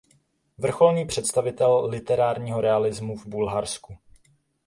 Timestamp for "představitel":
1.05-1.85